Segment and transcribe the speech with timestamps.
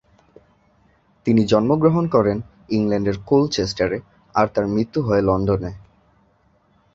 [1.25, 2.37] তিনি জন্মগ্রহণ করেন
[2.69, 3.97] ইংল্যান্ডের কোলচেস্টারে,
[4.35, 5.71] আর তার মৃত্যু হয় লন্ডনে।